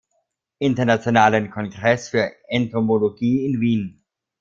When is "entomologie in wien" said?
2.49-4.01